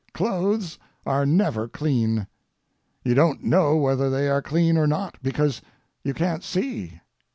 [0.15, 2.25] Clothes are never clean.
[3.03, 5.61] You don't know whether they are clean or not, because
[6.03, 6.99] you can't see.